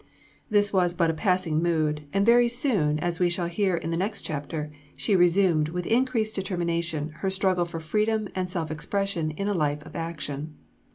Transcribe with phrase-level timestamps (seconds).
[0.49, 3.97] This was but a passing mood; and very soon, as we shall hear in the
[3.97, 9.47] next chapter, she resumed, with increased determination, her struggle for freedom and self expression in
[9.47, 10.55] a life of action.